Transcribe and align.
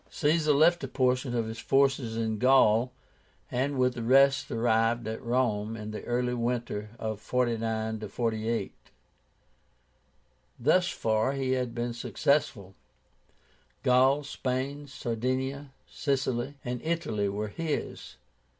Caesar 0.09 0.53
left 0.53 0.83
a 0.83 0.87
portion 0.87 1.35
of 1.35 1.45
his 1.45 1.59
forces 1.59 2.17
in 2.17 2.39
Gaul, 2.39 2.91
and 3.51 3.77
with 3.77 3.93
the 3.93 4.01
rest 4.01 4.49
arrived 4.49 5.07
at 5.07 5.21
Rome 5.21 5.77
in 5.77 5.91
the 5.91 6.01
early 6.05 6.33
winter 6.33 6.89
of 6.97 7.21
49 7.21 7.99
48. 8.09 8.73
Thus 10.59 10.89
far 10.89 11.33
he 11.33 11.51
had 11.51 11.75
been 11.75 11.93
successful. 11.93 12.73
Gaul, 13.83 14.23
Spain, 14.23 14.87
Sardinia, 14.87 15.71
Sicily, 15.87 16.55
and 16.65 16.81
Italy 16.81 17.29
were 17.29 17.49
his. 17.49 18.15